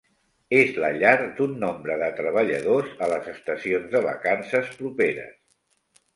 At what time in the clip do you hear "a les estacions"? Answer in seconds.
3.07-3.87